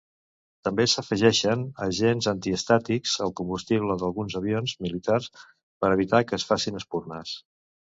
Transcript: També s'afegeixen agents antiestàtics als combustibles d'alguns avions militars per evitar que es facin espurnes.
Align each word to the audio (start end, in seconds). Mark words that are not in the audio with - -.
També 0.67 0.85
s'afegeixen 0.93 1.65
agents 1.89 2.29
antiestàtics 2.33 3.15
als 3.27 3.37
combustibles 3.43 4.03
d'alguns 4.07 4.41
avions 4.43 4.77
militars 4.89 5.33
per 5.43 5.97
evitar 6.01 6.27
que 6.31 6.41
es 6.45 6.53
facin 6.55 6.87
espurnes. 6.87 7.41